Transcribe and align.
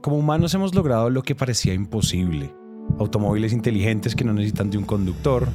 Como 0.00 0.16
humanos 0.16 0.54
hemos 0.54 0.74
logrado 0.74 1.10
lo 1.10 1.22
que 1.22 1.34
parecía 1.34 1.74
imposible. 1.74 2.54
Automóviles 2.98 3.52
inteligentes 3.52 4.16
que 4.16 4.24
no 4.24 4.32
necesitan 4.32 4.70
de 4.70 4.78
un 4.78 4.84
conductor. 4.84 5.46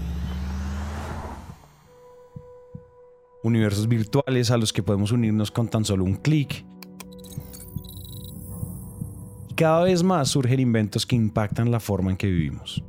Universos 3.42 3.88
virtuales 3.88 4.52
a 4.52 4.58
los 4.58 4.72
que 4.72 4.84
podemos 4.84 5.12
unirnos 5.12 5.50
con 5.50 5.68
tan 5.68 5.84
solo 5.84 6.04
un 6.04 6.18
clic. 6.18 6.64
Y 9.50 9.54
cada 9.56 9.84
vez 9.84 10.04
más 10.04 10.30
surgen 10.30 10.60
inventos 10.60 11.08
que 11.08 11.16
impactan 11.16 11.72
la 11.72 11.80
forma 11.80 12.12
en 12.12 12.18
que 12.18 12.28
vivimos. 12.28 12.84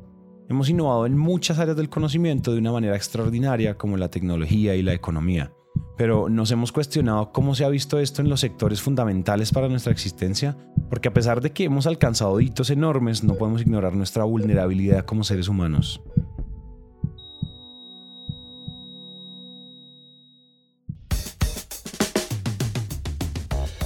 Hemos 0.51 0.69
innovado 0.69 1.07
en 1.07 1.17
muchas 1.17 1.59
áreas 1.59 1.77
del 1.77 1.89
conocimiento 1.89 2.53
de 2.53 2.59
una 2.59 2.73
manera 2.73 2.97
extraordinaria 2.97 3.79
como 3.79 3.97
la 3.97 4.11
tecnología 4.11 4.75
y 4.75 4.83
la 4.83 4.93
economía. 4.93 5.55
Pero 5.97 6.29
nos 6.29 6.51
hemos 6.51 6.71
cuestionado 6.71 7.33
cómo 7.33 7.55
se 7.55 7.65
ha 7.65 7.71
visto 7.71 7.99
esto 7.99 8.21
en 8.21 8.29
los 8.29 8.41
sectores 8.41 8.83
fundamentales 8.83 9.53
para 9.53 9.69
nuestra 9.69 9.93
existencia, 9.93 10.57
porque 10.89 11.09
a 11.09 11.13
pesar 11.13 11.41
de 11.41 11.53
que 11.53 11.65
hemos 11.65 11.87
alcanzado 11.87 12.41
hitos 12.41 12.71
enormes, 12.71 13.25
no 13.25 13.35
podemos 13.35 13.63
ignorar 13.63 13.95
nuestra 13.95 14.25
vulnerabilidad 14.25 15.05
como 15.05 15.25
seres 15.25 15.49
humanos. 15.49 16.01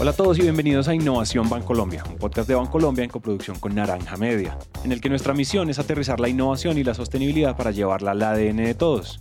Hola 0.00 0.12
a 0.12 0.14
todos 0.14 0.38
y 0.38 0.42
bienvenidos 0.42 0.88
a 0.88 0.94
Innovación 0.94 1.50
Bancolombia, 1.50 2.02
un 2.08 2.16
podcast 2.16 2.48
de 2.48 2.54
Bancolombia 2.54 3.04
en 3.04 3.10
coproducción 3.10 3.58
con 3.58 3.74
Naranja 3.74 4.16
Media, 4.16 4.56
en 4.82 4.92
el 4.92 5.00
que 5.02 5.10
nuestra 5.10 5.34
misión 5.34 5.68
es 5.68 5.78
aterrizar 5.78 6.20
la 6.20 6.30
innovación 6.30 6.78
y 6.78 6.84
la 6.84 6.94
sostenibilidad 6.94 7.54
para 7.54 7.70
llevarla 7.70 8.12
al 8.12 8.22
ADN 8.22 8.56
de 8.56 8.74
todos. 8.74 9.20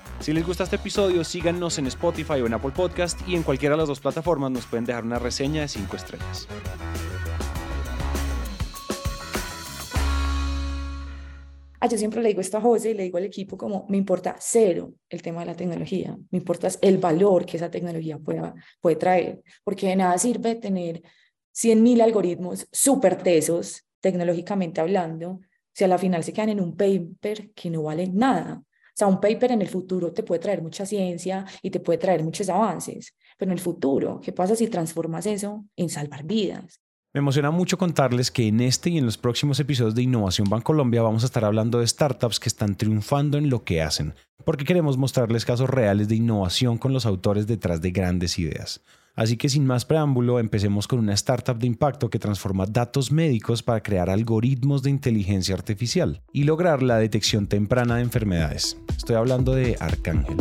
Si 0.21 0.33
les 0.33 0.45
gusta 0.45 0.65
este 0.65 0.75
episodio, 0.75 1.23
síganos 1.23 1.79
en 1.79 1.87
Spotify 1.87 2.41
o 2.41 2.45
en 2.45 2.53
Apple 2.53 2.69
Podcast 2.75 3.19
y 3.27 3.35
en 3.35 3.41
cualquiera 3.41 3.73
de 3.73 3.79
las 3.79 3.87
dos 3.87 3.99
plataformas 3.99 4.51
nos 4.51 4.67
pueden 4.67 4.85
dejar 4.85 5.03
una 5.03 5.17
reseña 5.17 5.61
de 5.61 5.67
5 5.67 5.95
estrellas. 5.95 6.47
Ah, 11.79 11.87
yo 11.87 11.97
siempre 11.97 12.21
le 12.21 12.29
digo 12.29 12.41
esto 12.41 12.57
a 12.57 12.61
José 12.61 12.91
y 12.91 12.93
le 12.93 13.01
digo 13.01 13.17
al 13.17 13.23
equipo 13.23 13.57
como, 13.57 13.87
me 13.89 13.97
importa 13.97 14.35
cero 14.39 14.93
el 15.09 15.23
tema 15.23 15.39
de 15.39 15.47
la 15.47 15.55
tecnología, 15.55 16.15
me 16.29 16.37
importa 16.37 16.67
el 16.83 16.99
valor 16.99 17.43
que 17.43 17.57
esa 17.57 17.71
tecnología 17.71 18.19
pueda, 18.19 18.53
puede 18.79 18.97
traer, 18.97 19.41
porque 19.63 19.87
de 19.87 19.95
nada 19.95 20.15
sirve 20.19 20.53
tener 20.53 21.01
100.000 21.55 21.99
algoritmos 21.99 22.67
súper 22.71 23.23
tesos, 23.23 23.87
tecnológicamente 23.99 24.81
hablando, 24.81 25.39
si 25.73 25.83
a 25.83 25.87
la 25.87 25.97
final 25.97 26.23
se 26.23 26.31
quedan 26.31 26.49
en 26.49 26.61
un 26.61 26.77
paper 26.77 27.49
que 27.55 27.71
no 27.71 27.81
vale 27.81 28.07
nada. 28.07 28.61
O 28.91 28.93
sea, 28.95 29.07
un 29.07 29.19
paper 29.19 29.53
en 29.53 29.61
el 29.61 29.69
futuro 29.69 30.11
te 30.11 30.23
puede 30.23 30.39
traer 30.39 30.61
mucha 30.61 30.85
ciencia 30.85 31.45
y 31.61 31.69
te 31.69 31.79
puede 31.79 31.97
traer 31.97 32.23
muchos 32.23 32.49
avances, 32.49 33.15
pero 33.37 33.51
en 33.51 33.57
el 33.57 33.63
futuro, 33.63 34.19
¿qué 34.21 34.33
pasa 34.33 34.55
si 34.55 34.67
transformas 34.67 35.25
eso 35.25 35.65
en 35.75 35.89
salvar 35.89 36.23
vidas? 36.23 36.81
Me 37.13 37.19
emociona 37.19 37.51
mucho 37.51 37.77
contarles 37.77 38.31
que 38.31 38.47
en 38.47 38.61
este 38.61 38.89
y 38.89 38.97
en 38.97 39.05
los 39.05 39.17
próximos 39.17 39.59
episodios 39.59 39.95
de 39.95 40.01
Innovación 40.01 40.49
Bancolombia 40.49 41.01
vamos 41.01 41.23
a 41.23 41.25
estar 41.25 41.43
hablando 41.43 41.79
de 41.79 41.87
startups 41.87 42.39
que 42.39 42.47
están 42.47 42.75
triunfando 42.75 43.37
en 43.37 43.49
lo 43.49 43.65
que 43.65 43.81
hacen, 43.81 44.13
porque 44.45 44.63
queremos 44.63 44.97
mostrarles 44.97 45.43
casos 45.43 45.69
reales 45.69 46.07
de 46.07 46.15
innovación 46.15 46.77
con 46.77 46.93
los 46.93 47.05
autores 47.05 47.47
detrás 47.47 47.81
de 47.81 47.91
grandes 47.91 48.39
ideas. 48.39 48.81
Así 49.15 49.35
que 49.35 49.49
sin 49.49 49.65
más 49.65 49.85
preámbulo, 49.85 50.39
empecemos 50.39 50.87
con 50.87 50.99
una 50.99 51.13
startup 51.13 51.57
de 51.57 51.67
impacto 51.67 52.09
que 52.09 52.19
transforma 52.19 52.65
datos 52.65 53.11
médicos 53.11 53.61
para 53.61 53.83
crear 53.83 54.09
algoritmos 54.09 54.83
de 54.83 54.89
inteligencia 54.89 55.53
artificial 55.53 56.21
y 56.31 56.45
lograr 56.45 56.81
la 56.81 56.97
detección 56.97 57.47
temprana 57.47 57.97
de 57.97 58.03
enfermedades. 58.03 58.77
Estoy 58.95 59.17
hablando 59.17 59.53
de 59.53 59.75
Arcángel. 59.79 60.37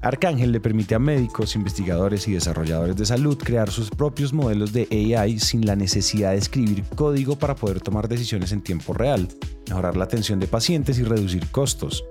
Arcángel 0.00 0.52
le 0.52 0.60
permite 0.60 0.94
a 0.94 0.98
médicos, 0.98 1.56
investigadores 1.56 2.28
y 2.28 2.32
desarrolladores 2.32 2.96
de 2.96 3.06
salud 3.06 3.38
crear 3.38 3.70
sus 3.70 3.90
propios 3.90 4.34
modelos 4.34 4.74
de 4.74 4.86
AI 4.90 5.38
sin 5.38 5.64
la 5.64 5.76
necesidad 5.76 6.32
de 6.32 6.38
escribir 6.38 6.84
código 6.94 7.36
para 7.36 7.54
poder 7.54 7.80
tomar 7.80 8.06
decisiones 8.06 8.52
en 8.52 8.60
tiempo 8.62 8.92
real, 8.92 9.28
mejorar 9.66 9.96
la 9.96 10.04
atención 10.04 10.40
de 10.40 10.46
pacientes 10.46 10.98
y 10.98 11.04
reducir 11.04 11.46
costos. 11.50 12.04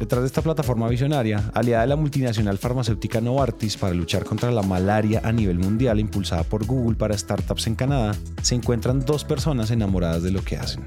Detrás 0.00 0.22
de 0.22 0.28
esta 0.28 0.40
plataforma 0.40 0.88
visionaria, 0.88 1.50
aliada 1.52 1.82
de 1.82 1.88
la 1.88 1.96
multinacional 1.96 2.56
farmacéutica 2.56 3.20
Novartis 3.20 3.76
para 3.76 3.92
luchar 3.92 4.24
contra 4.24 4.50
la 4.50 4.62
malaria 4.62 5.20
a 5.22 5.30
nivel 5.30 5.58
mundial 5.58 6.00
impulsada 6.00 6.42
por 6.42 6.64
Google 6.64 6.96
para 6.96 7.16
startups 7.16 7.66
en 7.66 7.74
Canadá, 7.74 8.16
se 8.40 8.54
encuentran 8.54 9.00
dos 9.00 9.24
personas 9.24 9.70
enamoradas 9.70 10.22
de 10.22 10.30
lo 10.30 10.42
que 10.42 10.56
hacen. 10.56 10.82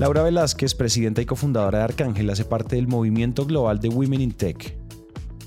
Laura 0.00 0.24
Velázquez, 0.24 0.74
presidenta 0.74 1.22
y 1.22 1.26
cofundadora 1.26 1.78
de 1.78 1.84
Arcángel, 1.84 2.28
hace 2.30 2.44
parte 2.44 2.74
del 2.74 2.88
movimiento 2.88 3.46
global 3.46 3.78
de 3.78 3.88
Women 3.88 4.20
in 4.20 4.32
Tech. 4.32 4.76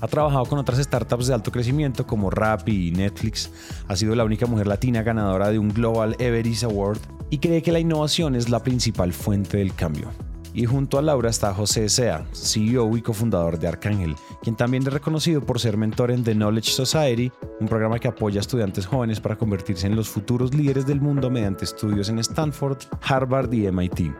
Ha 0.02 0.08
trabajado 0.08 0.44
con 0.46 0.58
otras 0.58 0.80
startups 0.80 1.28
de 1.28 1.34
alto 1.34 1.52
crecimiento 1.52 2.04
como 2.04 2.28
Rappi 2.28 2.88
y 2.88 2.90
Netflix. 2.90 3.52
Ha 3.86 3.94
sido 3.94 4.16
la 4.16 4.24
única 4.24 4.46
mujer 4.46 4.66
latina 4.66 5.04
ganadora 5.04 5.50
de 5.50 5.60
un 5.60 5.68
Global 5.68 6.16
Everest 6.18 6.64
Award 6.64 6.98
y 7.30 7.38
cree 7.38 7.62
que 7.62 7.70
la 7.70 7.78
innovación 7.78 8.34
es 8.34 8.48
la 8.48 8.64
principal 8.64 9.12
fuente 9.12 9.58
del 9.58 9.76
cambio. 9.76 10.10
Y 10.54 10.66
junto 10.66 10.98
a 10.98 11.02
Laura 11.02 11.30
está 11.30 11.54
José 11.54 11.88
Sea, 11.88 12.26
CEO 12.32 12.96
y 12.96 13.00
cofundador 13.00 13.60
de 13.60 13.68
Arcángel, 13.68 14.16
quien 14.42 14.56
también 14.56 14.82
es 14.82 14.92
reconocido 14.92 15.40
por 15.40 15.60
ser 15.60 15.76
mentor 15.76 16.10
en 16.10 16.24
The 16.24 16.34
Knowledge 16.34 16.72
Society, 16.72 17.30
un 17.60 17.68
programa 17.68 18.00
que 18.00 18.08
apoya 18.08 18.40
a 18.40 18.42
estudiantes 18.42 18.86
jóvenes 18.86 19.20
para 19.20 19.38
convertirse 19.38 19.86
en 19.86 19.94
los 19.94 20.08
futuros 20.08 20.52
líderes 20.52 20.84
del 20.84 21.00
mundo 21.00 21.30
mediante 21.30 21.64
estudios 21.64 22.08
en 22.08 22.18
Stanford, 22.18 22.78
Harvard 23.02 23.52
y 23.52 23.70
MIT. 23.70 24.12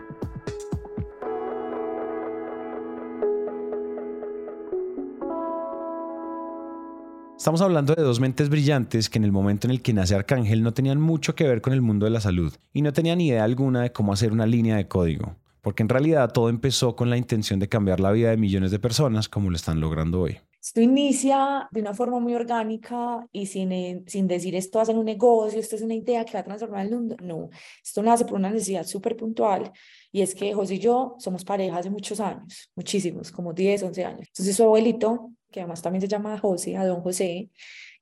Estamos 7.43 7.61
hablando 7.61 7.97
de 7.97 8.05
dos 8.05 8.21
mentes 8.21 8.49
brillantes 8.49 9.11
que 9.11 9.19
en 9.19 9.25
el 9.25 9.33
momento 9.33 9.67
en 9.67 9.73
el 9.73 9.83
que 9.83 9.93
nace 9.93 10.15
Arcángel 10.15 10.63
no 10.63 10.73
tenían 10.73 11.01
mucho 11.01 11.35
que 11.35 11.43
ver 11.43 11.61
con 11.61 11.73
el 11.73 11.83
mundo 11.83 12.05
de 12.05 12.13
la 12.13 12.21
salud 12.21 12.55
y 12.73 12.83
no 12.83 12.93
tenían 12.93 13.21
idea 13.21 13.43
alguna 13.43 13.83
de 13.83 13.91
cómo 13.91 14.13
hacer 14.13 14.31
una 14.31 14.47
línea 14.47 14.77
de 14.77 14.87
código, 14.87 15.35
porque 15.61 15.83
en 15.83 15.89
realidad 15.89 16.31
todo 16.31 16.49
empezó 16.49 16.95
con 16.95 17.11
la 17.11 17.17
intención 17.17 17.59
de 17.59 17.69
cambiar 17.69 17.99
la 17.99 18.13
vida 18.13 18.31
de 18.31 18.37
millones 18.37 18.71
de 18.71 18.79
personas 18.79 19.29
como 19.29 19.51
lo 19.51 19.57
están 19.57 19.81
logrando 19.81 20.21
hoy. 20.21 20.39
Esto 20.63 20.81
inicia 20.81 21.67
de 21.73 21.81
una 21.81 21.93
forma 21.93 22.21
muy 22.21 22.33
orgánica 22.37 23.27
y 23.33 23.47
sin, 23.47 23.73
eh, 23.73 24.05
sin 24.07 24.29
decir 24.29 24.55
esto 24.55 24.79
hacer 24.79 24.95
un 24.95 25.07
negocio, 25.07 25.59
esto 25.59 25.75
es 25.75 25.83
una 25.83 25.95
idea 25.95 26.25
que 26.25 26.35
va 26.35 26.39
a 26.39 26.45
transformar 26.45 26.87
el 26.87 26.93
mundo. 26.93 27.17
No, 27.21 27.51
esto 27.85 28.05
nace 28.05 28.25
por 28.25 28.35
una 28.35 28.51
necesidad 28.51 28.87
súper 28.87 29.17
puntual 29.17 29.73
y 30.13 30.23
es 30.23 30.33
que 30.37 30.55
José 30.55 30.77
y 30.77 30.79
yo 30.79 31.17
somos 31.19 31.45
pareja 31.45 31.79
hace 31.79 31.91
muchos 31.91 32.21
años, 32.21 32.71
muchísimos, 32.77 33.33
como 33.33 33.53
10, 33.53 33.83
11 33.83 34.05
años. 34.05 34.29
Entonces 34.29 34.55
su 34.55 34.63
abuelito 34.63 35.33
que 35.53 35.61
además 35.61 35.83
también 35.83 36.01
se 36.01 36.09
llama 36.09 36.39
José, 36.39 36.77
a 36.77 36.85
don 36.85 37.03
José, 37.03 37.51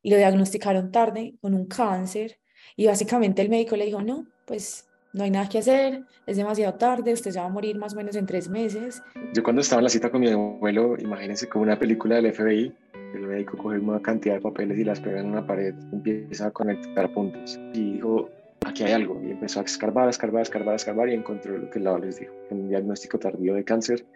y 0.03 0.11
lo 0.11 0.17
diagnosticaron 0.17 0.91
tarde 0.91 1.35
con 1.41 1.55
un 1.55 1.67
cáncer. 1.67 2.39
Y 2.77 2.87
básicamente 2.87 3.43
el 3.43 3.51
médico 3.51 3.77
le 3.77 3.85
dijo, 3.85 4.01
no, 4.01 4.27
pues 4.47 4.89
no 5.13 5.25
hay 5.25 5.31
nada 5.31 5.49
que 5.49 5.59
hacer, 5.59 6.05
es 6.27 6.37
demasiado 6.37 6.75
tarde, 6.75 7.13
usted 7.13 7.33
se 7.33 7.41
va 7.41 7.47
a 7.47 7.49
morir 7.49 7.77
más 7.77 7.95
o 7.95 7.97
menos 7.97 8.15
en 8.17 8.27
tres 8.27 8.49
meses. 8.49 9.03
Yo 9.35 9.43
cuando 9.43 9.61
estaba 9.61 9.81
en 9.81 9.85
la 9.85 9.91
cita 9.91 10.11
con 10.11 10.21
mi 10.21 10.29
abuelo, 10.29 10.97
imagínense 10.99 11.49
como 11.49 11.65
una 11.65 11.79
película 11.79 12.17
del 12.17 12.33
FBI, 12.33 12.73
el 13.15 13.27
médico 13.27 13.57
coge 13.57 13.79
una 13.79 14.01
cantidad 14.01 14.35
de 14.35 14.41
papeles 14.41 14.79
y 14.79 14.85
las 14.85 15.01
pega 15.01 15.21
en 15.21 15.27
una 15.27 15.45
pared, 15.45 15.75
empieza 15.93 16.47
a 16.47 16.51
conectar 16.53 17.13
puntos. 17.13 17.59
Y 17.75 17.95
dijo, 17.95 18.31
aquí 18.65 18.85
hay 18.85 18.93
algo. 18.93 19.21
Y 19.25 19.33
empezó 19.33 19.61
a 19.61 19.65
escarbar, 19.65 20.07
a 20.07 20.11
escarbar, 20.11 20.41
a 20.41 20.43
escarbar, 20.43 20.73
a 20.75 20.77
escarbar 20.77 21.09
y 21.09 21.15
encontró 21.15 21.59
lo 21.59 21.69
que 21.71 21.79
el 21.79 21.85
lado 21.85 21.99
les 21.99 22.21
dijo, 22.21 22.33
un 22.51 22.69
diagnóstico 22.69 23.19
tardío 23.19 23.55
de 23.55 23.65
cáncer 23.65 24.07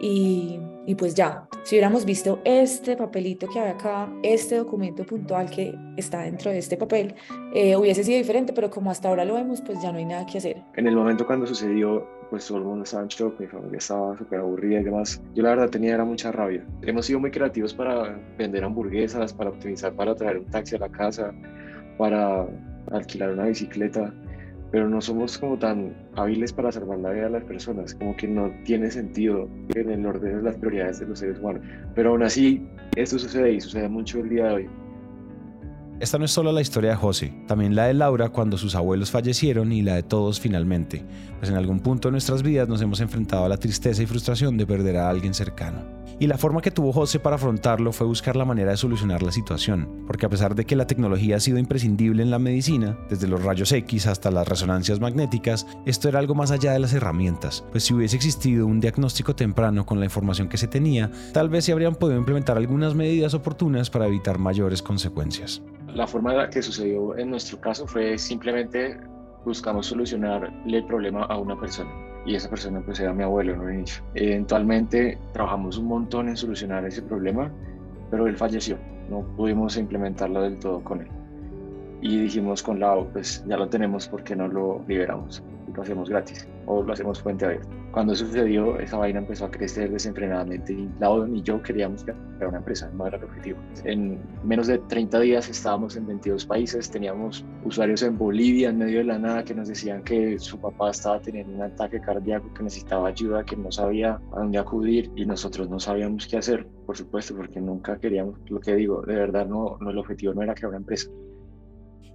y, 0.00 0.60
pues 0.98 1.14
ya, 1.14 1.46
si 1.62 1.76
hubiéramos 1.76 2.04
visto 2.04 2.40
este 2.44 2.96
papelito 2.96 3.48
que 3.48 3.60
hay 3.60 3.70
acá, 3.70 4.12
este 4.22 4.56
documento 4.56 5.04
puntual 5.04 5.48
que 5.48 5.74
está 5.96 6.22
dentro 6.22 6.50
de 6.50 6.58
este 6.58 6.76
papel, 6.76 7.14
eh, 7.54 7.76
hubiese 7.76 8.04
sido 8.04 8.18
diferente, 8.18 8.52
pero 8.52 8.68
como 8.70 8.90
hasta 8.90 9.08
ahora 9.08 9.24
lo 9.24 9.34
vemos, 9.34 9.60
pues 9.60 9.80
ya 9.82 9.92
no 9.92 9.98
hay 9.98 10.04
nada 10.04 10.26
que 10.26 10.38
hacer. 10.38 10.62
En 10.76 10.86
el 10.86 10.96
momento 10.96 11.26
cuando 11.26 11.46
sucedió, 11.46 12.06
pues 12.30 12.46
todo 12.46 12.58
el 12.58 12.64
mundo 12.64 12.84
estaba 12.84 13.02
en 13.02 13.08
shock, 13.08 13.38
mi 13.38 13.46
familia 13.46 13.78
estaba 13.78 14.16
súper 14.16 14.40
aburrida 14.40 14.80
y 14.80 14.84
demás. 14.84 15.22
Yo 15.34 15.42
la 15.42 15.50
verdad 15.50 15.70
tenía 15.70 16.02
mucha 16.04 16.32
rabia. 16.32 16.64
Hemos 16.82 17.06
sido 17.06 17.20
muy 17.20 17.30
creativos 17.30 17.74
para 17.74 18.18
vender 18.38 18.64
hamburguesas, 18.64 19.32
para 19.32 19.50
optimizar, 19.50 19.92
para 19.92 20.14
traer 20.14 20.38
un 20.38 20.46
taxi 20.46 20.76
a 20.76 20.78
la 20.78 20.88
casa, 20.88 21.32
para 21.98 22.46
alquilar 22.90 23.30
una 23.30 23.44
bicicleta 23.44 24.12
pero 24.72 24.88
no 24.88 25.00
somos 25.02 25.36
como 25.36 25.58
tan 25.58 25.94
hábiles 26.16 26.52
para 26.52 26.72
salvar 26.72 26.98
la 26.98 27.10
vida 27.10 27.24
de 27.24 27.30
las 27.30 27.44
personas, 27.44 27.94
como 27.94 28.16
que 28.16 28.26
no 28.26 28.50
tiene 28.64 28.90
sentido 28.90 29.48
en 29.74 29.90
el 29.90 30.06
orden 30.06 30.38
de 30.38 30.42
las 30.42 30.56
prioridades 30.56 30.98
de 30.98 31.06
los 31.06 31.18
seres 31.18 31.38
humanos. 31.38 31.62
Pero 31.94 32.10
aún 32.10 32.22
así, 32.22 32.66
esto 32.96 33.18
sucede 33.18 33.52
y 33.52 33.60
sucede 33.60 33.88
mucho 33.88 34.18
el 34.20 34.30
día 34.30 34.46
de 34.46 34.54
hoy. 34.54 34.70
Esta 36.00 36.18
no 36.18 36.24
es 36.24 36.32
solo 36.32 36.50
la 36.50 36.62
historia 36.62 36.90
de 36.90 36.96
José, 36.96 37.32
también 37.46 37.76
la 37.76 37.86
de 37.86 37.94
Laura 37.94 38.30
cuando 38.30 38.58
sus 38.58 38.74
abuelos 38.74 39.12
fallecieron 39.12 39.70
y 39.70 39.82
la 39.82 39.94
de 39.94 40.02
todos 40.02 40.40
finalmente, 40.40 41.04
pues 41.38 41.48
en 41.48 41.56
algún 41.56 41.78
punto 41.78 42.08
de 42.08 42.12
nuestras 42.12 42.42
vidas 42.42 42.68
nos 42.68 42.82
hemos 42.82 43.00
enfrentado 43.00 43.44
a 43.44 43.48
la 43.48 43.56
tristeza 43.56 44.02
y 44.02 44.06
frustración 44.06 44.56
de 44.56 44.66
perder 44.66 44.96
a 44.96 45.08
alguien 45.08 45.32
cercano. 45.32 46.01
Y 46.22 46.28
la 46.28 46.38
forma 46.38 46.60
que 46.60 46.70
tuvo 46.70 46.92
José 46.92 47.18
para 47.18 47.34
afrontarlo 47.34 47.90
fue 47.90 48.06
buscar 48.06 48.36
la 48.36 48.44
manera 48.44 48.70
de 48.70 48.76
solucionar 48.76 49.24
la 49.24 49.32
situación, 49.32 50.04
porque 50.06 50.24
a 50.24 50.28
pesar 50.28 50.54
de 50.54 50.64
que 50.64 50.76
la 50.76 50.86
tecnología 50.86 51.34
ha 51.34 51.40
sido 51.40 51.58
imprescindible 51.58 52.22
en 52.22 52.30
la 52.30 52.38
medicina, 52.38 52.96
desde 53.10 53.26
los 53.26 53.42
rayos 53.42 53.72
X 53.72 54.06
hasta 54.06 54.30
las 54.30 54.46
resonancias 54.46 55.00
magnéticas, 55.00 55.66
esto 55.84 56.08
era 56.08 56.20
algo 56.20 56.36
más 56.36 56.52
allá 56.52 56.74
de 56.74 56.78
las 56.78 56.94
herramientas, 56.94 57.64
pues 57.72 57.82
si 57.82 57.94
hubiese 57.94 58.14
existido 58.14 58.68
un 58.68 58.78
diagnóstico 58.78 59.34
temprano 59.34 59.84
con 59.84 59.98
la 59.98 60.04
información 60.04 60.48
que 60.48 60.58
se 60.58 60.68
tenía, 60.68 61.10
tal 61.32 61.48
vez 61.48 61.64
se 61.64 61.72
habrían 61.72 61.96
podido 61.96 62.20
implementar 62.20 62.56
algunas 62.56 62.94
medidas 62.94 63.34
oportunas 63.34 63.90
para 63.90 64.06
evitar 64.06 64.38
mayores 64.38 64.80
consecuencias. 64.80 65.60
La 65.88 66.06
forma 66.06 66.48
que 66.50 66.62
sucedió 66.62 67.18
en 67.18 67.30
nuestro 67.30 67.58
caso 67.60 67.84
fue 67.84 68.16
simplemente 68.16 68.96
buscamos 69.44 69.86
solucionarle 69.86 70.52
el 70.78 70.86
problema 70.86 71.24
a 71.24 71.36
una 71.36 71.58
persona 71.58 72.11
y 72.24 72.34
esa 72.34 72.48
persona 72.48 72.80
pues 72.84 73.00
era 73.00 73.12
mi 73.12 73.22
abuelo 73.22 73.54
en 73.54 73.60
un 73.60 73.74
inicio. 73.74 74.02
Eventualmente 74.14 75.18
trabajamos 75.32 75.78
un 75.78 75.86
montón 75.86 76.28
en 76.28 76.36
solucionar 76.36 76.84
ese 76.84 77.02
problema, 77.02 77.50
pero 78.10 78.26
él 78.26 78.36
falleció, 78.36 78.78
no 79.10 79.22
pudimos 79.36 79.76
implementarlo 79.76 80.42
del 80.42 80.58
todo 80.58 80.82
con 80.84 81.00
él. 81.00 81.08
Y 82.00 82.18
dijimos 82.18 82.62
con 82.62 82.80
Lau, 82.80 83.08
pues 83.12 83.44
ya 83.46 83.56
lo 83.56 83.68
tenemos, 83.68 84.08
porque 84.08 84.34
no 84.34 84.48
lo 84.48 84.84
liberamos? 84.88 85.42
Y 85.68 85.72
lo 85.72 85.82
hacemos 85.82 86.10
gratis 86.10 86.48
o 86.66 86.82
lo 86.82 86.92
hacemos 86.92 87.20
fuente 87.20 87.44
abierta. 87.44 87.68
Cuando 87.92 88.14
sucedió, 88.14 88.78
esa 88.78 88.96
vaina 88.96 89.18
empezó 89.18 89.44
a 89.44 89.50
crecer 89.50 89.90
desenfrenadamente 89.90 90.72
y 90.72 90.88
Lau 90.98 91.26
y 91.26 91.42
yo 91.42 91.62
queríamos 91.62 92.02
crear 92.04 92.48
una 92.48 92.58
empresa, 92.58 92.90
no 92.94 93.06
era 93.06 93.18
el 93.18 93.24
objetivo. 93.24 93.58
En 93.84 94.18
menos 94.42 94.66
de 94.66 94.78
30 94.78 95.20
días 95.20 95.48
estábamos 95.50 95.96
en 95.96 96.06
22 96.06 96.46
países, 96.46 96.90
teníamos 96.90 97.44
usuarios 97.64 98.02
en 98.02 98.16
Bolivia, 98.16 98.70
en 98.70 98.78
medio 98.78 98.98
de 98.98 99.04
la 99.04 99.18
nada, 99.18 99.44
que 99.44 99.54
nos 99.54 99.68
decían 99.68 100.02
que 100.04 100.38
su 100.38 100.58
papá 100.58 100.90
estaba 100.90 101.20
teniendo 101.20 101.54
un 101.54 101.62
ataque 101.62 102.00
cardíaco, 102.00 102.52
que 102.54 102.62
necesitaba 102.62 103.08
ayuda, 103.08 103.44
que 103.44 103.56
no 103.56 103.70
sabía 103.70 104.20
a 104.32 104.40
dónde 104.40 104.58
acudir 104.58 105.10
y 105.14 105.26
nosotros 105.26 105.68
no 105.68 105.78
sabíamos 105.78 106.26
qué 106.26 106.38
hacer, 106.38 106.66
por 106.86 106.96
supuesto, 106.96 107.36
porque 107.36 107.60
nunca 107.60 107.98
queríamos, 107.98 108.38
lo 108.48 108.60
que 108.60 108.74
digo, 108.74 109.02
de 109.02 109.16
verdad 109.16 109.46
no, 109.46 109.76
no 109.80 109.90
el 109.90 109.98
objetivo 109.98 110.32
no 110.32 110.42
era 110.42 110.54
crear 110.54 110.70
una 110.70 110.78
empresa, 110.78 111.10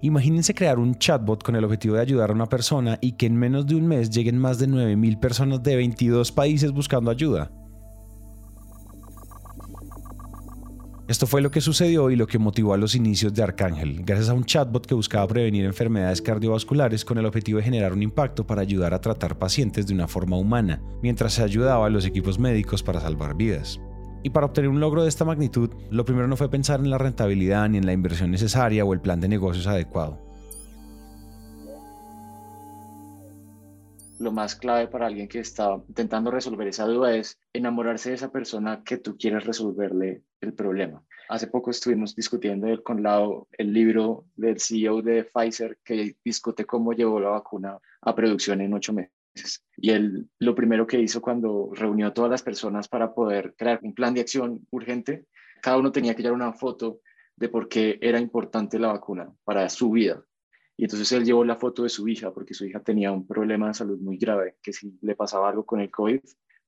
Imagínense 0.02 0.54
crear 0.54 0.78
un 0.78 0.96
chatbot 0.96 1.44
con 1.44 1.56
el 1.56 1.64
objetivo 1.64 1.96
de 1.96 2.02
ayudar 2.02 2.30
a 2.30 2.34
una 2.34 2.48
persona 2.48 3.00
y 3.02 3.14
que 3.14 3.26
en 3.26 3.36
menos 3.36 3.66
de 3.66 3.76
un 3.76 3.88
mes 3.88 4.10
lleguen 4.12 4.38
más 4.38 4.60
de 4.60 4.68
9.000 4.68 5.20
personas 5.20 5.64
de 5.64 5.76
22 5.76 6.32
países 6.32 6.72
buscando 6.72 7.10
ayuda. 7.10 7.52
Esto 11.08 11.26
fue 11.26 11.42
lo 11.42 11.50
que 11.50 11.62
sucedió 11.62 12.12
y 12.12 12.18
lo 12.18 12.28
que 12.28 12.38
motivó 12.38 12.74
a 12.74 12.78
los 12.78 12.94
inicios 12.94 13.34
de 13.34 13.42
Arcángel, 13.42 14.04
gracias 14.04 14.28
a 14.28 14.34
un 14.34 14.44
chatbot 14.44 14.86
que 14.86 14.94
buscaba 14.94 15.26
prevenir 15.26 15.64
enfermedades 15.64 16.22
cardiovasculares 16.22 17.06
con 17.06 17.18
el 17.18 17.26
objetivo 17.26 17.60
de 17.60 17.64
generar 17.64 17.94
un 17.94 18.04
impacto 18.04 18.46
para 18.46 18.62
ayudar 18.62 18.94
a 18.94 19.00
tratar 19.00 19.38
pacientes 19.40 19.88
de 19.88 19.94
una 19.94 20.10
forma 20.10 20.38
humana, 20.38 20.82
mientras 21.02 21.34
se 21.34 21.44
ayudaba 21.44 21.86
a 21.86 21.90
los 21.90 22.06
equipos 22.06 22.38
médicos 22.38 22.84
para 22.84 23.00
salvar 23.00 23.38
vidas. 23.38 23.80
Y 24.28 24.30
para 24.30 24.48
obtener 24.48 24.70
un 24.70 24.82
logro 24.82 25.04
de 25.04 25.08
esta 25.08 25.24
magnitud, 25.24 25.70
lo 25.90 26.04
primero 26.04 26.28
no 26.28 26.36
fue 26.36 26.52
pensar 26.52 26.82
en 26.82 26.90
la 26.90 26.98
rentabilidad 26.98 27.70
ni 27.70 27.78
en 27.78 27.86
la 27.86 27.94
inversión 27.94 28.30
necesaria 28.30 28.84
o 28.84 28.92
el 28.92 29.00
plan 29.00 29.22
de 29.22 29.30
negocios 29.30 29.68
adecuado. 29.68 30.20
Lo 34.20 34.34
más 34.34 34.56
clave 34.56 34.90
para 34.90 35.08
alguien 35.08 35.30
que 35.30 35.40
está 35.40 35.82
intentando 35.88 36.30
resolver 36.30 36.68
esa 36.68 36.84
duda 36.84 37.16
es 37.16 37.40
enamorarse 37.54 38.10
de 38.10 38.16
esa 38.16 38.30
persona 38.30 38.84
que 38.84 38.98
tú 38.98 39.16
quieres 39.18 39.46
resolverle 39.46 40.24
el 40.42 40.54
problema. 40.54 41.02
Hace 41.30 41.48
poco 41.48 41.72
estuvimos 41.72 42.14
discutiendo 42.14 42.68
con 42.84 43.04
lado 43.04 43.48
el 43.54 43.72
libro 43.72 44.26
del 44.36 44.60
CEO 44.60 45.02
de 45.04 45.24
Pfizer 45.24 45.78
que 45.86 46.18
discute 46.26 46.66
cómo 46.66 46.92
llevó 46.92 47.22
la 47.22 47.30
vacuna 47.30 47.78
a 48.02 48.14
producción 48.14 48.60
en 48.60 48.74
ocho 48.74 48.92
meses. 48.92 49.17
Y 49.78 49.92
él 49.92 50.28
lo 50.40 50.56
primero 50.56 50.88
que 50.88 51.00
hizo 51.00 51.22
cuando 51.22 51.70
reunió 51.74 52.08
a 52.08 52.14
todas 52.14 52.32
las 52.32 52.44
personas 52.44 52.88
para 52.88 53.14
poder 53.14 53.54
crear 53.56 53.80
un 53.84 53.94
plan 53.94 54.14
de 54.14 54.22
acción 54.22 54.66
urgente, 54.72 55.26
cada 55.62 55.78
uno 55.78 55.92
tenía 55.92 56.16
que 56.16 56.24
llevar 56.24 56.36
una 56.36 56.54
foto 56.54 57.02
de 57.36 57.50
por 57.50 57.68
qué 57.70 58.00
era 58.02 58.20
importante 58.20 58.80
la 58.80 58.88
vacuna 58.88 59.32
para 59.44 59.70
su 59.70 59.92
vida. 59.92 60.24
Y 60.76 60.84
entonces 60.84 61.12
él 61.12 61.26
llevó 61.26 61.44
la 61.44 61.56
foto 61.56 61.84
de 61.84 61.90
su 61.90 62.08
hija, 62.08 62.32
porque 62.32 62.54
su 62.54 62.66
hija 62.66 62.82
tenía 62.82 63.12
un 63.12 63.26
problema 63.26 63.68
de 63.68 63.74
salud 63.74 64.00
muy 64.00 64.18
grave, 64.18 64.58
que 64.62 64.74
si 64.74 64.98
le 65.02 65.16
pasaba 65.16 65.50
algo 65.50 65.66
con 65.66 65.80
el 65.80 65.90
COVID, 65.90 66.20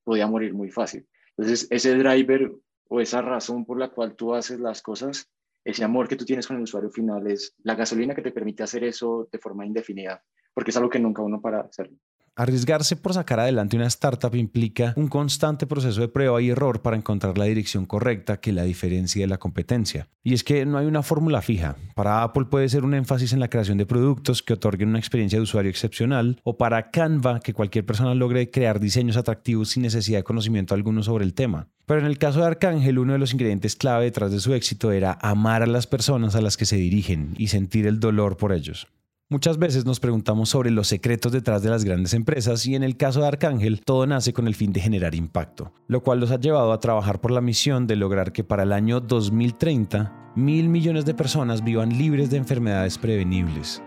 podía 0.03 0.27
morir 0.27 0.53
muy 0.53 0.71
fácil. 0.71 1.07
Entonces 1.37 1.67
ese 1.69 1.95
driver 1.95 2.51
o 2.89 2.99
esa 2.99 3.21
razón 3.21 3.65
por 3.65 3.79
la 3.79 3.89
cual 3.89 4.15
tú 4.15 4.33
haces 4.33 4.59
las 4.59 4.81
cosas, 4.81 5.31
ese 5.63 5.83
amor 5.83 6.07
que 6.07 6.15
tú 6.15 6.25
tienes 6.25 6.47
con 6.47 6.57
el 6.57 6.63
usuario 6.63 6.89
final 6.89 7.27
es 7.27 7.53
la 7.63 7.75
gasolina 7.75 8.15
que 8.15 8.21
te 8.21 8.31
permite 8.31 8.63
hacer 8.63 8.83
eso 8.83 9.29
de 9.31 9.39
forma 9.39 9.65
indefinida, 9.65 10.23
porque 10.53 10.71
es 10.71 10.77
algo 10.77 10.89
que 10.89 10.99
nunca 10.99 11.21
uno 11.21 11.39
para 11.39 11.61
hacerlo. 11.61 11.97
Arriesgarse 12.35 12.95
por 12.95 13.13
sacar 13.13 13.39
adelante 13.39 13.75
una 13.75 13.87
startup 13.87 14.35
implica 14.35 14.93
un 14.95 15.07
constante 15.07 15.67
proceso 15.67 16.01
de 16.01 16.07
prueba 16.07 16.41
y 16.41 16.49
error 16.49 16.81
para 16.81 16.95
encontrar 16.95 17.37
la 17.37 17.45
dirección 17.45 17.85
correcta 17.85 18.39
que 18.39 18.53
la 18.53 18.63
diferencie 18.63 19.21
de 19.21 19.27
la 19.27 19.37
competencia. 19.37 20.07
Y 20.23 20.33
es 20.33 20.43
que 20.43 20.65
no 20.65 20.77
hay 20.77 20.85
una 20.85 21.03
fórmula 21.03 21.41
fija. 21.41 21.75
Para 21.95 22.23
Apple 22.23 22.45
puede 22.45 22.69
ser 22.69 22.83
un 22.83 22.93
énfasis 22.93 23.33
en 23.33 23.39
la 23.39 23.49
creación 23.49 23.77
de 23.77 23.85
productos 23.85 24.43
que 24.43 24.53
otorguen 24.53 24.89
una 24.89 24.99
experiencia 24.99 25.39
de 25.39 25.43
usuario 25.43 25.71
excepcional, 25.71 26.39
o 26.43 26.57
para 26.57 26.91
Canva 26.91 27.39
que 27.39 27.53
cualquier 27.53 27.85
persona 27.85 28.13
logre 28.13 28.51
crear 28.51 28.79
diseños 28.79 29.17
atractivos 29.17 29.69
sin 29.69 29.83
necesidad 29.83 30.19
de 30.19 30.23
conocimiento 30.23 30.73
alguno 30.73 31.03
sobre 31.03 31.25
el 31.25 31.33
tema. 31.33 31.67
Pero 31.85 32.01
en 32.01 32.05
el 32.05 32.17
caso 32.19 32.39
de 32.39 32.45
Arcángel, 32.45 32.99
uno 32.99 33.13
de 33.13 33.19
los 33.19 33.33
ingredientes 33.33 33.75
clave 33.75 34.05
detrás 34.05 34.31
de 34.31 34.39
su 34.39 34.53
éxito 34.53 34.91
era 34.91 35.17
amar 35.21 35.63
a 35.63 35.67
las 35.67 35.87
personas 35.87 36.35
a 36.35 36.41
las 36.41 36.57
que 36.57 36.65
se 36.65 36.75
dirigen 36.75 37.33
y 37.37 37.47
sentir 37.47 37.87
el 37.87 37.99
dolor 37.99 38.37
por 38.37 38.51
ellos. 38.51 38.87
Muchas 39.31 39.59
veces 39.59 39.85
nos 39.85 39.99
preguntamos 39.99 40.49
sobre 40.49 40.71
los 40.71 40.87
secretos 40.87 41.31
detrás 41.31 41.61
de 41.61 41.69
las 41.69 41.83
grandes 41.83 42.15
empresas 42.15 42.65
y 42.65 42.73
en 42.73 42.81
el 42.81 42.97
caso 42.97 43.21
de 43.21 43.27
Arcángel 43.27 43.81
todo 43.81 44.07
nace 44.07 44.33
con 44.33 44.47
el 44.47 44.55
fin 44.55 44.73
de 44.73 44.81
generar 44.81 45.13
impacto, 45.13 45.71
lo 45.85 46.01
cual 46.01 46.19
los 46.19 46.31
ha 46.31 46.39
llevado 46.39 46.73
a 46.73 46.79
trabajar 46.79 47.21
por 47.21 47.29
la 47.29 47.39
misión 47.39 47.85
de 47.85 47.95
lograr 47.95 48.33
que 48.33 48.43
para 48.43 48.63
el 48.63 48.73
año 48.73 48.99
2030 48.99 50.33
mil 50.35 50.67
millones 50.67 51.05
de 51.05 51.13
personas 51.13 51.63
vivan 51.63 51.95
libres 51.95 52.31
de 52.31 52.37
enfermedades 52.37 52.97
prevenibles. 52.97 53.83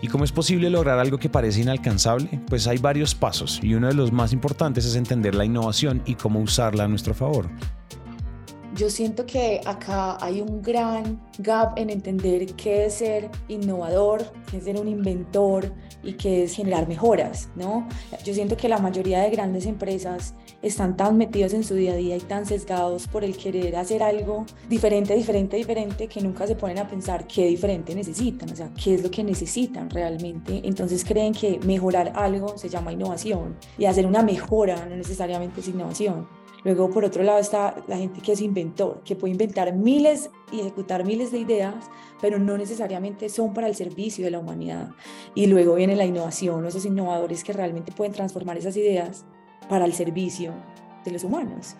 ¿Y 0.00 0.06
cómo 0.06 0.22
es 0.22 0.30
posible 0.30 0.70
lograr 0.70 1.00
algo 1.00 1.18
que 1.18 1.28
parece 1.28 1.62
inalcanzable? 1.62 2.40
Pues 2.46 2.68
hay 2.68 2.78
varios 2.78 3.16
pasos 3.16 3.58
y 3.64 3.74
uno 3.74 3.88
de 3.88 3.94
los 3.94 4.12
más 4.12 4.32
importantes 4.32 4.84
es 4.84 4.94
entender 4.94 5.34
la 5.34 5.44
innovación 5.44 6.02
y 6.06 6.14
cómo 6.14 6.38
usarla 6.38 6.84
a 6.84 6.88
nuestro 6.88 7.14
favor. 7.14 7.50
Yo 8.80 8.88
siento 8.88 9.26
que 9.26 9.60
acá 9.66 10.16
hay 10.24 10.40
un 10.40 10.62
gran 10.62 11.20
gap 11.38 11.76
en 11.76 11.90
entender 11.90 12.46
qué 12.54 12.86
es 12.86 12.94
ser 12.94 13.28
innovador, 13.46 14.32
qué 14.50 14.56
es 14.56 14.64
ser 14.64 14.80
un 14.80 14.88
inventor 14.88 15.70
y 16.02 16.14
qué 16.14 16.44
es 16.44 16.54
generar 16.54 16.88
mejoras, 16.88 17.50
¿no? 17.56 17.86
Yo 18.24 18.32
siento 18.32 18.56
que 18.56 18.70
la 18.70 18.78
mayoría 18.78 19.20
de 19.20 19.28
grandes 19.28 19.66
empresas 19.66 20.32
están 20.62 20.96
tan 20.96 21.18
metidos 21.18 21.52
en 21.52 21.62
su 21.62 21.74
día 21.74 21.92
a 21.92 21.96
día 21.96 22.16
y 22.16 22.20
tan 22.20 22.46
sesgados 22.46 23.06
por 23.06 23.22
el 23.22 23.36
querer 23.36 23.76
hacer 23.76 24.02
algo 24.02 24.46
diferente, 24.70 25.14
diferente, 25.14 25.58
diferente, 25.58 26.08
que 26.08 26.22
nunca 26.22 26.46
se 26.46 26.56
ponen 26.56 26.78
a 26.78 26.88
pensar 26.88 27.26
qué 27.26 27.48
diferente 27.48 27.94
necesitan, 27.94 28.50
o 28.50 28.56
sea, 28.56 28.70
qué 28.82 28.94
es 28.94 29.02
lo 29.02 29.10
que 29.10 29.22
necesitan 29.22 29.90
realmente. 29.90 30.62
Entonces 30.64 31.04
creen 31.04 31.34
que 31.34 31.60
mejorar 31.66 32.14
algo 32.16 32.56
se 32.56 32.70
llama 32.70 32.94
innovación 32.94 33.58
y 33.76 33.84
hacer 33.84 34.06
una 34.06 34.22
mejora 34.22 34.86
no 34.86 34.96
necesariamente 34.96 35.60
es 35.60 35.68
innovación. 35.68 36.39
Luego, 36.64 36.90
por 36.90 37.04
otro 37.04 37.22
lado, 37.22 37.38
está 37.38 37.82
la 37.88 37.96
gente 37.96 38.20
que 38.20 38.32
es 38.32 38.40
inventor, 38.40 39.02
que 39.04 39.16
puede 39.16 39.32
inventar 39.32 39.74
miles 39.74 40.30
y 40.52 40.60
ejecutar 40.60 41.04
miles 41.04 41.32
de 41.32 41.38
ideas, 41.38 41.74
pero 42.20 42.38
no 42.38 42.58
necesariamente 42.58 43.28
son 43.28 43.54
para 43.54 43.68
el 43.68 43.74
servicio 43.74 44.24
de 44.24 44.30
la 44.30 44.38
humanidad. 44.38 44.90
Y 45.34 45.46
luego 45.46 45.74
viene 45.74 45.96
la 45.96 46.04
innovación, 46.04 46.66
esos 46.66 46.84
innovadores 46.84 47.44
que 47.44 47.52
realmente 47.52 47.92
pueden 47.92 48.12
transformar 48.12 48.58
esas 48.58 48.76
ideas 48.76 49.24
para 49.68 49.84
el 49.84 49.94
servicio 49.94 50.52
de 51.04 51.12
los 51.12 51.24
humanos. 51.24 51.76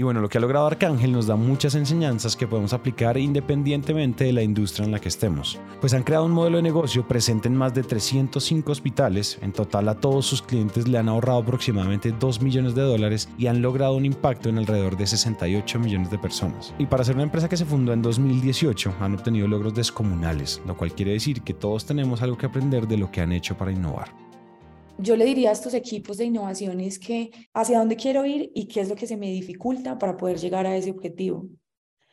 Y 0.00 0.04
bueno, 0.04 0.20
lo 0.20 0.28
que 0.28 0.38
ha 0.38 0.40
logrado 0.40 0.68
Arcángel 0.68 1.10
nos 1.10 1.26
da 1.26 1.34
muchas 1.34 1.74
enseñanzas 1.74 2.36
que 2.36 2.46
podemos 2.46 2.72
aplicar 2.72 3.18
independientemente 3.18 4.22
de 4.22 4.32
la 4.32 4.44
industria 4.44 4.84
en 4.86 4.92
la 4.92 5.00
que 5.00 5.08
estemos. 5.08 5.58
Pues 5.80 5.92
han 5.92 6.04
creado 6.04 6.24
un 6.24 6.30
modelo 6.30 6.58
de 6.58 6.62
negocio 6.62 7.08
presente 7.08 7.48
en 7.48 7.56
más 7.56 7.74
de 7.74 7.82
305 7.82 8.70
hospitales, 8.70 9.40
en 9.42 9.50
total 9.50 9.88
a 9.88 9.96
todos 9.96 10.24
sus 10.24 10.40
clientes 10.40 10.86
le 10.86 10.98
han 10.98 11.08
ahorrado 11.08 11.40
aproximadamente 11.40 12.14
2 12.16 12.40
millones 12.42 12.76
de 12.76 12.82
dólares 12.82 13.28
y 13.38 13.48
han 13.48 13.60
logrado 13.60 13.96
un 13.96 14.04
impacto 14.04 14.48
en 14.48 14.58
alrededor 14.58 14.96
de 14.96 15.08
68 15.08 15.80
millones 15.80 16.12
de 16.12 16.18
personas. 16.18 16.72
Y 16.78 16.86
para 16.86 17.02
ser 17.02 17.16
una 17.16 17.24
empresa 17.24 17.48
que 17.48 17.56
se 17.56 17.66
fundó 17.66 17.92
en 17.92 18.00
2018, 18.00 18.94
han 19.00 19.14
obtenido 19.14 19.48
logros 19.48 19.74
descomunales, 19.74 20.62
lo 20.64 20.76
cual 20.76 20.92
quiere 20.92 21.14
decir 21.14 21.42
que 21.42 21.54
todos 21.54 21.86
tenemos 21.86 22.22
algo 22.22 22.38
que 22.38 22.46
aprender 22.46 22.86
de 22.86 22.98
lo 22.98 23.10
que 23.10 23.20
han 23.20 23.32
hecho 23.32 23.58
para 23.58 23.72
innovar 23.72 24.27
yo 24.98 25.16
le 25.16 25.24
diría 25.24 25.50
a 25.50 25.52
estos 25.52 25.74
equipos 25.74 26.16
de 26.18 26.24
innovación 26.24 26.80
es 26.80 26.98
que 26.98 27.30
hacia 27.54 27.78
dónde 27.78 27.96
quiero 27.96 28.24
ir 28.26 28.50
y 28.54 28.66
qué 28.66 28.80
es 28.80 28.88
lo 28.88 28.96
que 28.96 29.06
se 29.06 29.16
me 29.16 29.30
dificulta 29.30 29.98
para 29.98 30.16
poder 30.16 30.38
llegar 30.38 30.66
a 30.66 30.76
ese 30.76 30.90
objetivo. 30.90 31.46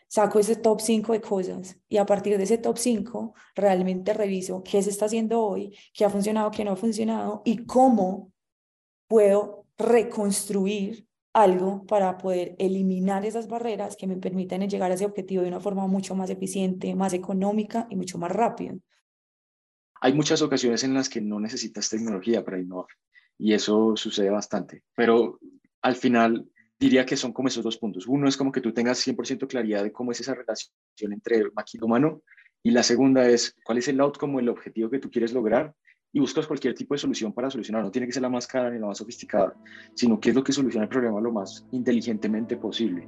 Saco 0.08 0.40
ese 0.40 0.56
top 0.56 0.80
5 0.80 1.14
de 1.14 1.22
cosas 1.22 1.78
y 1.90 1.98
a 1.98 2.06
partir 2.06 2.38
de 2.38 2.44
ese 2.44 2.60
top 2.60 2.78
5 2.78 3.34
realmente 3.56 4.14
reviso 4.14 4.64
qué 4.64 4.82
se 4.84 4.92
está 4.92 5.06
haciendo 5.06 5.42
hoy, 5.42 5.76
qué 5.94 6.06
ha 6.06 6.10
funcionado, 6.10 6.52
qué 6.52 6.64
no 6.64 6.72
ha 6.72 6.76
funcionado 6.76 7.42
y 7.44 7.66
cómo 7.66 8.32
puedo 9.08 9.66
reconstruir 9.78 11.08
algo 11.34 11.86
para 11.86 12.18
poder 12.18 12.56
eliminar 12.60 13.26
esas 13.26 13.48
barreras 13.48 13.98
que 13.98 14.08
me 14.08 14.16
permitan 14.16 14.62
llegar 14.70 14.92
a 14.92 14.94
ese 14.94 15.06
objetivo 15.06 15.42
de 15.42 15.50
una 15.50 15.60
forma 15.60 15.86
mucho 15.88 16.16
más 16.16 16.30
eficiente, 16.30 16.96
más 16.96 17.14
económica 17.14 17.88
y 17.90 17.96
mucho 17.96 18.18
más 18.18 18.32
rápida. 18.32 18.76
Hay 20.02 20.14
muchas 20.14 20.42
ocasiones 20.42 20.84
en 20.84 20.94
las 20.94 21.10
que 21.10 21.22
no 21.22 21.40
necesitas 21.40 21.90
tecnología 21.90 22.44
para 22.44 22.60
innovar 22.60 22.88
y 23.38 23.54
eso 23.54 23.96
sucede 23.96 24.30
bastante, 24.30 24.84
pero 24.96 25.40
al 25.82 25.96
final 25.96 26.48
diría 26.80 27.06
que 27.06 27.18
son 27.18 27.34
como 27.34 27.48
esos 27.48 27.64
dos 27.64 27.78
puntos. 27.78 28.08
Uno 28.08 28.28
es 28.28 28.38
como 28.38 28.52
que 28.52 28.62
tú 28.62 28.74
tengas 28.74 29.06
100% 29.06 29.48
claridad 29.48 29.84
de 29.84 29.92
cómo 29.92 30.12
es 30.12 30.20
esa 30.20 30.36
relación 30.36 30.72
entre 31.14 31.52
máquina 31.52 31.82
y 31.82 31.86
humano 31.86 32.22
y 32.64 32.72
la 32.72 32.84
segunda 32.84 33.28
es 33.28 33.56
cuál 33.64 33.78
es 33.78 33.88
el 33.88 34.00
outcome 34.00 34.42
el 34.42 34.50
objetivo 34.50 34.90
que 34.90 35.00
tú 35.00 35.10
quieres 35.10 35.34
lograr 35.34 35.74
y 36.12 36.20
buscas 36.20 36.48
cualquier 36.48 36.74
tipo 36.74 36.94
de 36.94 37.00
solución 37.00 37.34
para 37.34 37.52
solucionar. 37.52 37.84
No 37.84 37.92
tiene 37.92 38.08
que 38.08 38.14
ser 38.14 38.22
la 38.22 38.30
más 38.30 38.48
cara 38.48 38.70
ni 38.72 38.80
la 38.80 38.88
más 38.88 38.98
sofisticada, 38.98 39.54
sino 39.94 40.20
qué 40.20 40.30
es 40.30 40.36
lo 40.36 40.44
que 40.44 40.54
soluciona 40.54 40.86
el 40.86 40.90
problema 40.90 41.20
lo 41.20 41.32
más 41.32 41.66
inteligentemente 41.72 42.58
posible. 42.58 43.08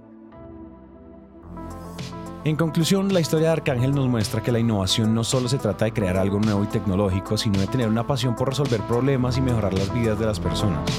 En 2.47 2.55
conclusión, 2.55 3.13
la 3.13 3.19
historia 3.19 3.47
de 3.47 3.53
Arcángel 3.55 3.93
nos 3.93 4.07
muestra 4.07 4.41
que 4.41 4.53
la 4.53 4.59
innovación 4.59 5.13
no 5.13 5.25
solo 5.25 5.49
se 5.49 5.57
trata 5.57 5.83
de 5.83 5.91
crear 5.91 6.15
algo 6.15 6.39
nuevo 6.39 6.63
y 6.63 6.67
tecnológico, 6.67 7.37
sino 7.37 7.59
de 7.59 7.67
tener 7.67 7.89
una 7.89 8.07
pasión 8.07 8.37
por 8.37 8.47
resolver 8.47 8.79
problemas 8.83 9.37
y 9.37 9.41
mejorar 9.41 9.73
las 9.73 9.93
vidas 9.93 10.17
de 10.17 10.27
las 10.27 10.39
personas. 10.39 10.89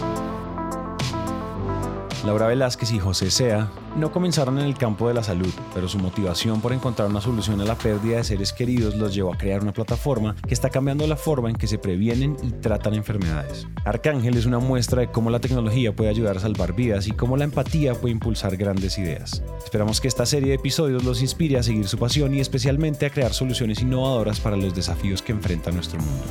Laura 2.25 2.49
Velázquez 2.49 2.91
y 2.93 2.99
José 2.99 3.31
Sea 3.31 3.71
no 3.97 4.11
comenzaron 4.11 4.59
en 4.59 4.65
el 4.65 4.77
campo 4.77 5.09
de 5.09 5.15
la 5.15 5.23
salud, 5.23 5.53
pero 5.73 5.89
su 5.89 5.99
motivación 5.99 6.61
por 6.61 6.73
encontrar 6.73 7.09
una 7.09 7.21
solución 7.21 7.61
a 7.61 7.65
la 7.65 7.77
pérdida 7.77 8.17
de 8.17 8.25
seres 8.25 8.53
queridos 8.53 8.97
los 8.97 9.15
llevó 9.15 9.33
a 9.33 9.39
crear 9.39 9.63
una 9.63 9.73
plataforma 9.73 10.35
que 10.47 10.53
está 10.53 10.69
cambiando 10.69 11.07
la 11.07 11.17
forma 11.17 11.49
en 11.49 11.57
que 11.57 11.69
se 11.69 11.79
previenen 11.79 12.37
y 12.43 12.51
tratan 12.51 12.95
enfermedades. 12.95 13.67
Arcángel 13.85 14.37
es 14.37 14.47
una 14.47 14.59
muestra 14.59 15.01
de 15.01 15.11
cómo 15.11 15.31
la 15.31 15.41
tecnología 15.41 15.95
puede 15.95 16.11
ayudar 16.11 16.37
a 16.37 16.41
salvar 16.41 16.75
vidas 16.75 17.07
y 17.07 17.13
cómo 17.13 17.37
la 17.37 17.45
empatía 17.45 17.95
puede 17.95 18.13
impulsar 18.13 18.57
grandes 18.57 18.99
ideas. 18.99 19.43
Esperamos 19.65 20.01
que 20.01 20.09
esta 20.09 20.27
serie 20.27 20.49
de 20.49 20.55
episodios 20.57 21.05
los 21.05 21.23
inspire 21.23 21.59
a 21.59 21.63
seguir 21.63 21.87
su 21.87 21.99
pasión 21.99 22.35
y 22.35 22.41
especialmente 22.41 23.07
a 23.07 23.11
crear 23.11 23.33
soluciones 23.33 23.81
innovadoras 23.81 24.41
para 24.41 24.57
los 24.57 24.75
desafíos 24.75 25.23
que 25.23 25.33
enfrenta 25.33 25.71
nuestro 25.71 26.01
mundo. 26.01 26.25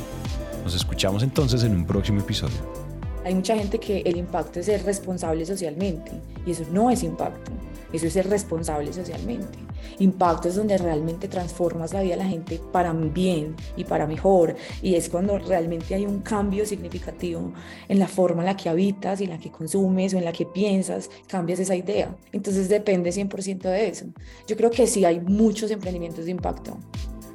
Nos 0.64 0.74
escuchamos 0.74 1.22
entonces 1.22 1.64
en 1.64 1.74
un 1.74 1.86
próximo 1.86 2.20
episodio. 2.20 2.87
Hay 3.28 3.34
mucha 3.34 3.54
gente 3.54 3.78
que 3.78 4.00
el 4.06 4.16
impacto 4.16 4.58
es 4.58 4.64
ser 4.64 4.82
responsable 4.86 5.44
socialmente 5.44 6.12
y 6.46 6.52
eso 6.52 6.64
no 6.72 6.90
es 6.90 7.02
impacto, 7.02 7.50
eso 7.92 8.06
es 8.06 8.14
ser 8.14 8.26
responsable 8.26 8.90
socialmente. 8.90 9.58
Impacto 9.98 10.48
es 10.48 10.56
donde 10.56 10.78
realmente 10.78 11.28
transformas 11.28 11.92
la 11.92 12.00
vida 12.00 12.14
de 12.14 12.22
la 12.22 12.28
gente 12.30 12.58
para 12.72 12.90
bien 12.94 13.54
y 13.76 13.84
para 13.84 14.06
mejor 14.06 14.56
y 14.80 14.94
es 14.94 15.10
cuando 15.10 15.38
realmente 15.38 15.94
hay 15.94 16.06
un 16.06 16.20
cambio 16.20 16.64
significativo 16.64 17.52
en 17.86 17.98
la 17.98 18.08
forma 18.08 18.40
en 18.40 18.46
la 18.46 18.56
que 18.56 18.70
habitas 18.70 19.20
y 19.20 19.24
en 19.24 19.30
la 19.30 19.38
que 19.38 19.50
consumes 19.50 20.14
o 20.14 20.16
en 20.16 20.24
la 20.24 20.32
que 20.32 20.46
piensas, 20.46 21.10
cambias 21.26 21.58
esa 21.58 21.76
idea. 21.76 22.16
Entonces 22.32 22.70
depende 22.70 23.10
100% 23.10 23.58
de 23.58 23.88
eso. 23.88 24.06
Yo 24.46 24.56
creo 24.56 24.70
que 24.70 24.86
sí 24.86 25.04
hay 25.04 25.20
muchos 25.20 25.70
emprendimientos 25.70 26.24
de 26.24 26.30
impacto. 26.30 26.78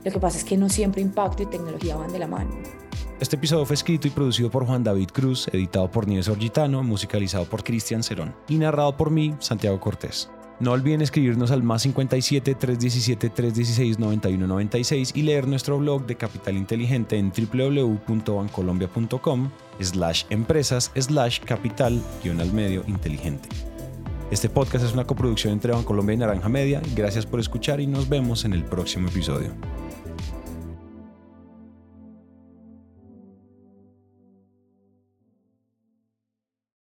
Lo 0.04 0.12
que 0.12 0.20
pasa 0.20 0.40
es 0.40 0.44
que 0.44 0.58
no 0.58 0.70
siempre 0.70 1.04
impacto 1.04 1.44
y 1.44 1.46
tecnología 1.46 1.96
van 1.98 2.12
de 2.12 2.18
la 2.18 2.28
mano. 2.28 2.83
Este 3.24 3.38
episodio 3.38 3.66
fue 3.66 3.76
escrito 3.76 4.06
y 4.06 4.12
producido 4.12 4.52
por 4.52 4.66
Juan 4.66 4.84
David 4.84 5.08
Cruz, 5.14 5.48
editado 5.54 5.90
por 5.90 6.10
Nieves 6.10 6.28
Orgitano, 6.28 6.84
musicalizado 6.84 7.46
por 7.46 7.64
Cristian 7.64 8.04
Cerón 8.04 8.36
y 8.50 8.58
narrado 8.58 8.98
por 8.98 9.12
mí, 9.12 9.34
Santiago 9.40 9.80
Cortés. 9.80 10.30
No 10.60 10.74
olviden 10.74 11.02
escribirnos 11.02 11.52
al 11.52 11.64
más 11.64 11.84
57 11.84 12.54
317 12.54 13.30
316 13.30 13.98
9196 13.98 15.14
y 15.16 15.22
leer 15.22 15.48
nuestro 15.48 15.80
blog 15.80 16.06
de 16.06 16.18
Capital 16.18 16.58
Inteligente 16.58 17.18
en 17.18 17.32
www.bancolombia.com 17.32 19.50
slash 19.80 20.26
empresas 20.30 20.92
slash 20.94 21.40
capital 21.46 22.02
guion 22.22 22.42
al 22.42 22.52
medio 22.52 22.84
inteligente. 22.88 23.48
Este 24.32 24.50
podcast 24.50 24.84
es 24.84 24.92
una 24.92 25.08
coproducción 25.08 25.54
entre 25.54 25.72
Bancolombia 25.72 26.16
y 26.16 26.18
Naranja 26.18 26.50
Media. 26.50 26.82
Gracias 26.94 27.26
por 27.26 27.40
escuchar 27.40 27.80
y 27.80 27.88
nos 27.88 28.10
vemos 28.10 28.44
en 28.44 28.52
el 28.52 28.66
próximo 28.66 29.08
episodio. 29.08 29.54